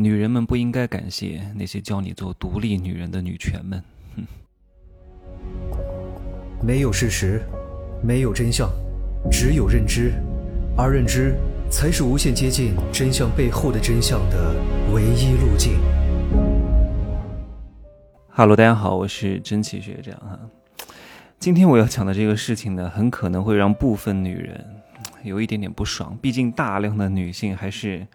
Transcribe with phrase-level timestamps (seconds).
[0.00, 3.82] 女人们不应该感谢那些教你做独立女人的女权们。
[4.14, 4.24] 哼，
[6.64, 7.42] 没有事实，
[8.00, 8.70] 没有真相，
[9.28, 10.12] 只有认知，
[10.76, 11.34] 而认知
[11.68, 14.54] 才是无限接近真相背后的真相的
[14.94, 15.80] 唯一路径。
[18.28, 20.38] 哈喽，大家好，我是真奇学长哈。
[21.40, 24.64] 今天我要讲的这个事情呢，很可能会让部分女人
[25.24, 28.06] 有一点点不爽，毕竟大量的女性还是。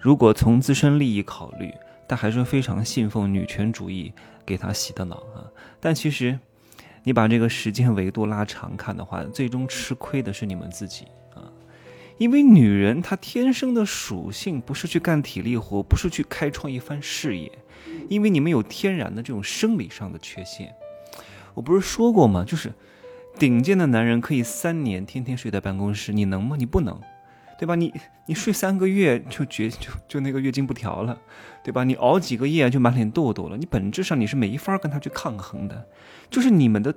[0.00, 1.74] 如果从自身利益考虑，
[2.08, 4.12] 他还是非常信奉女权主义
[4.46, 5.44] 给他洗的脑啊！
[5.78, 6.38] 但其实，
[7.04, 11.52] 你把这个时间维度拉长看的话，最终吃亏的是你们自己啊！
[12.16, 17.52] 因为女人她天生的属性不是去干体力活，不是去开创一番事业，
[18.08, 20.74] 因为你们有天然的这种生理上的缺陷。
[21.52, 22.42] 我不是说过吗？
[22.42, 22.72] 就是
[23.38, 26.56] 顶尖的男人可以三年天天睡在办公室，你能吗？
[26.58, 26.98] 你不能。
[27.60, 27.74] 对吧？
[27.74, 27.92] 你
[28.24, 31.20] 你睡三个月就绝就就那个月经不调了，
[31.62, 31.84] 对吧？
[31.84, 35.86] 你熬几个夜就满脸痘痘了，你本质上你是没法跟他去抗衡的，
[36.30, 36.94] 就是你们的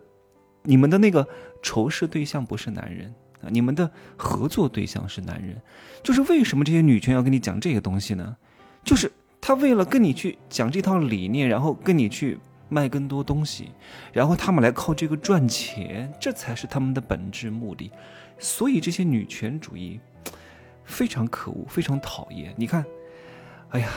[0.62, 1.28] 你们的那个
[1.62, 5.62] 仇视对象不是男人啊，你们的合作对象是男人，
[6.02, 8.38] 就是为什么这些女权要跟你讲这个东西呢？
[8.86, 13.72] 就是他为了跟你去讲这套理念，然后跟你去卖更多东西，
[14.14, 17.92] 然后他们来靠这个赚钱，这才是他们的本质目的。
[18.40, 20.00] 所以这些女权主义。
[20.86, 22.54] 非常可恶，非常讨厌。
[22.56, 22.86] 你看，
[23.70, 23.90] 哎呀，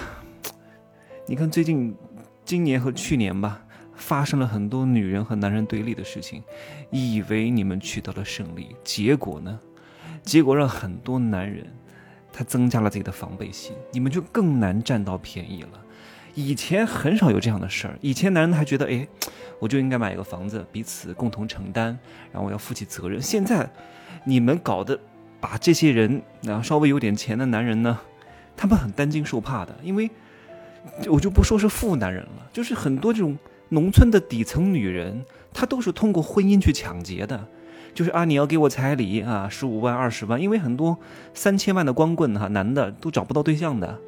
[1.27, 1.95] 你看最近
[2.45, 3.63] 今年和去年吧，
[3.95, 6.43] 发生了很多女人和男人对立的事情，
[6.91, 9.59] 以为你们取得了胜利，结果呢？
[10.23, 11.67] 结果让很多男人
[12.33, 15.83] 他增加了自己的防备心，你们就更难占到便宜了。
[16.35, 19.07] 以前很少有这样的事儿，以前男人还觉得，哎，
[19.59, 21.99] 我就应该买一个房子，彼此共同承担，
[22.33, 23.21] 然后我要负起责任。
[23.21, 23.69] 现在
[24.25, 24.99] 你们搞的。
[25.41, 27.99] 把这些人啊，稍微有点钱的男人呢，
[28.57, 30.11] 他们很担惊受怕的，因为
[31.09, 33.37] 我就不说是富男人了，就是很多这种
[33.69, 37.47] 农村的底层女人，她都是通过婚姻去抢劫的，
[37.93, 40.97] 就是啊，你要给我彩礼啊，十五万、二十万，因为很多
[41.35, 43.99] 三千万的光棍哈，男的都找不到对象的，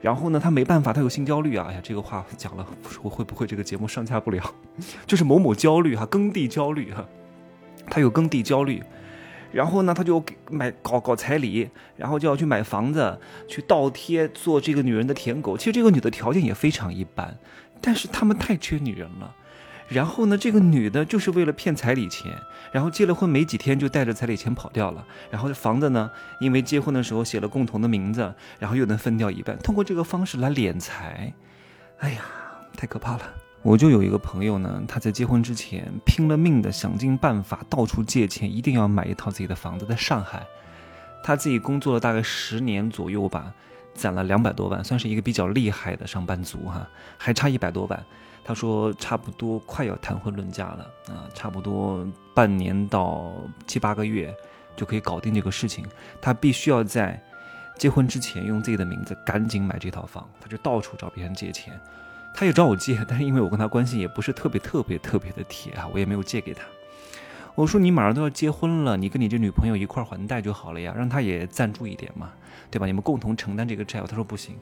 [0.00, 2.66] 然后呢，他没办法，他有性焦虑啊，哎呀，这个话讲了，
[3.02, 4.42] 我会不会这个节目上架不了？
[5.06, 7.06] 就是某某焦虑哈，耕地焦虑哈，
[7.88, 8.82] 他有耕地焦虑。
[9.52, 13.18] 然后呢，他就给买搞搞彩礼，然后就要去买房子，
[13.48, 15.56] 去倒贴做这个女人的舔狗。
[15.56, 17.36] 其实这个女的条件也非常一般，
[17.80, 19.34] 但是他们太缺女人了。
[19.88, 22.32] 然后呢，这个女的就是为了骗彩礼钱，
[22.72, 25.06] 然后结了婚没几天就带着彩礼钱跑掉了。
[25.30, 31.32] 然后房子呢，因为结婚的时候写了共同的名字，然后又能分掉一半，通过这个方式来敛财。
[31.98, 32.22] 哎呀，
[32.76, 33.45] 太可怕了。
[33.66, 39.84] 我就有一个朋友呢，他在结婚之前拼了命的想尽办法，到处借钱，一定要买一套自己的房子。
[39.84, 40.46] 在上海，
[41.20, 43.52] 他自己工作了大概十年左右吧，
[43.92, 46.88] 攒了两百多万，算是一个比较厉害的上班族哈，
[47.18, 48.06] 还差一百多万。
[48.44, 53.32] 他说差不多快要谈婚论嫁了啊，差不多半年到
[53.66, 54.32] 七八个月
[54.76, 55.84] 就可以搞定这个事情。
[56.22, 57.20] 他必须要在
[57.76, 61.76] 结婚之前用自己的名字赶紧买这套房，他就到处找别人借钱。
[62.38, 66.62] 他也找我借，但是因为我跟他关系也不是特别特别特别的铁啊，我也没有借给他。
[67.54, 72.30] 我说你马上都要结婚了，你跟你这女朋友一块还贷就好了呀，让他也赞助一点嘛，
[72.70, 72.84] 对吧？
[72.84, 74.06] 你们共同承担这个债务。
[74.06, 74.54] 他说不行，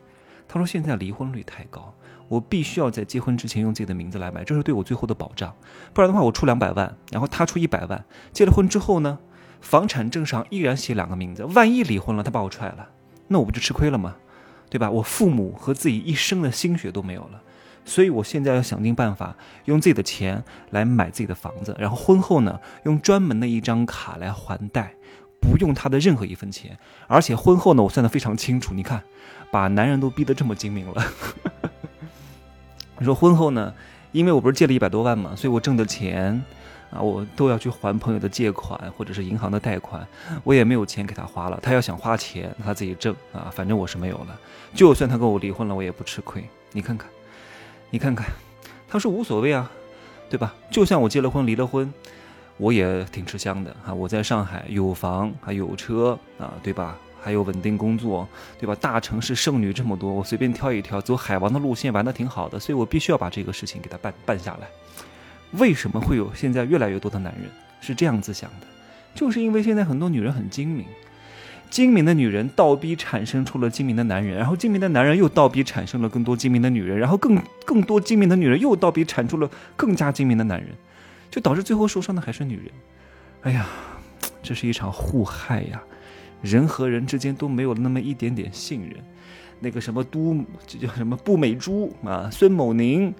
[0.46, 1.92] 他说现在离婚率太高，
[2.28, 5.52] 我必须要在结婚之前用自己的名字来买，这是对我最后的保障。
[5.92, 9.18] 不然的话，我出两百万，然后他出一百万，结了婚之后呢，
[9.60, 12.88] 房产证上依然写两个名字，万一离婚了，他把我踹了，
[13.26, 14.14] 那我不就吃亏了吗？
[14.70, 14.88] 对吧？
[14.88, 17.42] 我父母和自己一生的心血都没有了。
[17.84, 19.36] 所以，我现在要想尽办法
[19.66, 24.94] 用自己的钱来买自己的房子，然后婚后呢，用专门的一张卡来还贷，
[25.40, 26.78] 不用他的任何一分钱。
[27.06, 28.72] 而且婚后呢，我算得非常清楚。
[28.72, 29.02] 你看，
[29.52, 31.04] 把男人都逼得这么精明了。
[32.98, 33.74] 你说婚后呢，
[34.12, 36.42] 因为我不是借了一百多万嘛，所以我挣的钱
[36.90, 40.06] 啊，我都要去还朋友的借款或者是银行的贷款，
[40.42, 41.58] 我也没有钱给他花了。
[41.62, 44.40] 他要想花钱，他自己挣啊，反正我是没有了。
[44.72, 46.42] 就算他跟我离婚了，我也不吃亏。
[46.72, 47.10] 你看看。
[47.94, 48.26] 你看看，
[48.88, 49.70] 他说无所谓啊，
[50.28, 50.52] 对吧？
[50.68, 51.94] 就像我结了婚离了婚，
[52.56, 53.94] 我也挺吃香的啊。
[53.94, 56.98] 我在上海有房还有车啊，对吧？
[57.22, 58.26] 还有稳定工作，
[58.58, 58.74] 对吧？
[58.80, 64.66] 大城市剩女这么多，我随便挑一挑，走海王的路线玩的挺好的，所以我必须要把这个事情给他办办下来。
[65.52, 67.48] 为什么会有现在越来越多的男人
[67.80, 68.66] 是这样子想的？
[69.14, 70.84] 就是因为现在很多女人很精明。
[71.74, 77.36] 精明的女人倒逼产生出了精明的男人，然后精明的男人又倒逼产生了更多精明的女人，然后更
[77.66, 80.70] 更多精明的女人又倒逼产出了更加精明的男人，
[81.32, 82.66] 就导致最后受伤的还是女人。
[83.42, 83.66] 哎呀，
[84.40, 85.82] 这是一场互害呀！
[86.42, 88.90] 人和人之间都没有那么一点点信任。
[89.58, 93.12] 那个什么都，这叫什么步美珠啊，孙某宁，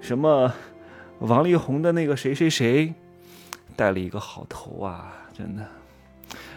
[0.00, 0.54] 什么
[1.18, 2.94] 王力宏的那个谁谁谁，
[3.74, 5.66] 带了一个好头啊，真的，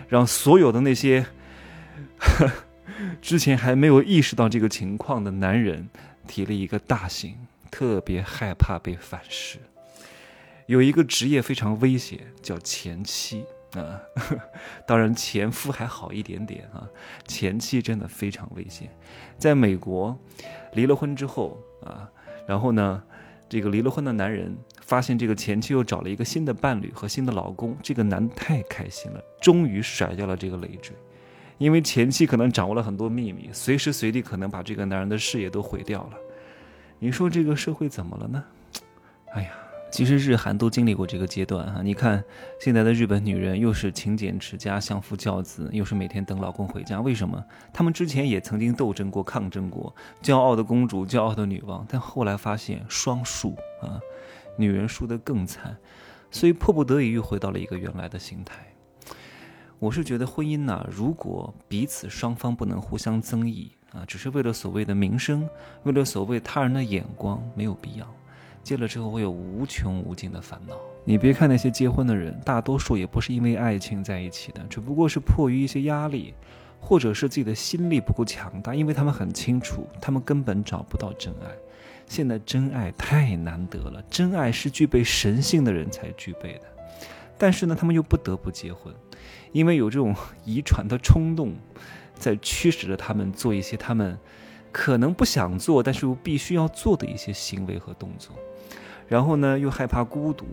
[0.07, 1.25] 让所有的那些
[3.22, 5.90] 之前还没有意识到这个情况的男人
[6.28, 7.36] 提了一个大醒，
[7.70, 9.60] 特别害怕被反噬。
[10.66, 13.46] 有一个职业非常危险，叫前妻。
[13.74, 14.02] 啊，
[14.88, 16.90] 当然前夫还好一点点啊，
[17.28, 18.90] 前妻真的非常危险。
[19.38, 20.18] 在美国，
[20.74, 22.10] 离了婚之后啊，
[22.48, 23.04] 然后呢，
[23.48, 30.96] 这个离了婚的男人发现这个前妻又找了一个新的伴侣和新的老公，这个男太开心了，终于甩掉了这个累赘，
[31.60, 36.18] 因为前妻可能掌握了很多秘密，随时随地可能把这个男人的事业都毁掉了。
[36.98, 38.44] 你说这个社会怎么了呢？
[39.34, 39.52] 哎呀！
[39.92, 42.24] 其实日韩都经历过这个阶段哈，你看
[42.62, 47.02] 现在的日本女人又是勤俭持家、相夫教子，又是每天等老公回家。
[47.02, 47.44] 为什么？
[47.74, 54.00] 她们之前也曾经斗争过、抗争过，骄傲的公主、骄傲的女王，但后来发现双输啊，
[54.58, 55.76] 女人输得更惨，
[56.30, 58.69] 所以迫不得已又回到了一个原来的心态。
[59.80, 65.50] 我是觉得婚姻呐，如果彼此双方不能互相增益啊，只是为了所谓的名声，
[65.84, 68.06] 为了所谓他人的眼光，没有必要。
[68.62, 70.76] 结了之后会有无穷无尽的烦恼。
[71.06, 76.34] 你别看那些结婚的人，大多数也不是因为爱情在一起的，只不过是迫于一些压力，
[76.81, 78.76] 或者是自己的心力不够强大。
[78.76, 81.48] 因为他们很清楚，他们根本找不到真爱。
[82.06, 86.64] 现在真爱太难得了，真爱是具备神性的人才具备的。
[87.38, 88.94] 但是呢，他们又不得不结婚，
[89.52, 90.16] 因为有这种
[90.46, 91.54] 遗传的冲动，
[92.14, 94.18] 在驱使着他们做一些他们
[94.72, 98.36] 可能不想做，但是又必须要做的一些行为和动作。
[99.08, 100.46] 然后呢，又害怕孤独，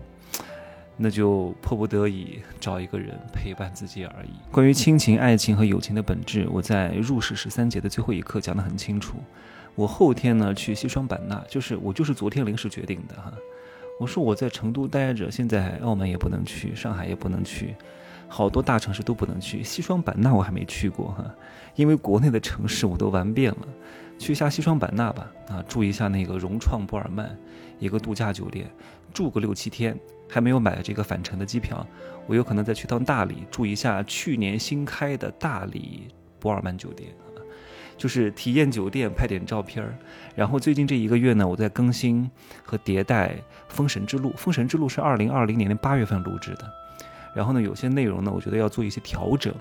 [0.97, 4.31] 那就迫不得已找一个人陪伴自己而已。
[4.51, 9.19] 关于亲情、爱情和友情的本质，我在入世十三节的最后一课讲得很清楚。
[9.75, 13.31] 我后天呢去西双版纳，就是我就是昨天临时决定的哈。
[14.01, 17.75] 我说我在成都待着，现在澳门也不能去，上海也不能去，
[18.29, 19.63] 好多大城市都不能去。
[19.63, 21.25] 西双版纳我还没去过哈，
[21.75, 23.69] 因为国内的城市我都玩遍了。
[24.19, 27.37] 去一下西双版纳吧，啊，住一下那个融创博尔曼，
[27.79, 28.67] 一个度假酒店，
[29.13, 29.95] 住个六七天，
[30.27, 31.87] 还没有买这个返程的机票，
[32.27, 36.09] 我有可能再去趟大理住一下去年新开的大理
[36.41, 37.11] 博尔曼酒店，
[37.99, 39.95] 就是体验酒店，拍点照片儿。
[40.35, 42.31] 然后最近这一个月呢，我在更新
[42.65, 43.35] 和迭代
[43.69, 46.65] 《封神之路》，《封神之路》是二零二零年的八月份录制的。
[47.37, 49.55] 然后呢，有些内容呢，我觉得要做一些调整，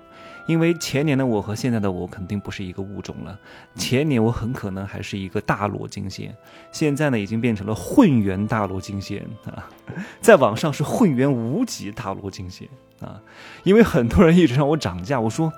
[0.48, 3.38] 因为前年的我和现在的我肯定不是一个物种了。
[3.76, 6.34] 前年我很可能还是一个大罗金仙，
[6.72, 9.68] 现在呢已经变成了混元大罗金仙啊，
[10.22, 12.66] 在网上是混元无极大罗金仙
[13.02, 13.22] 啊。
[13.64, 15.52] 因为很多人一直让我涨价，我说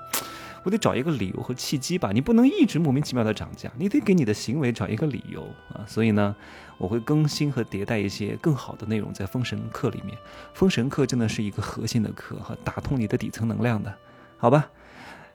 [0.68, 5.42] 我得找一个理由和契机吧，你不能一直莫名其妙的涨价，你得给你的行为找一个理由
[5.72, 5.82] 啊。
[5.86, 6.36] 所以呢。
[6.78, 10.16] 我会更新和迭代一些更好的内容在封神课里面，
[10.54, 13.92] 封神课真的是一个核心的课哈，打通你的底层能量的，
[14.36, 14.70] 好吧？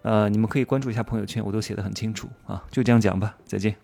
[0.04, 3.76] 呃，你们可以关注一下朋友圈，我都写的很清楚啊，就这样讲吧，再见。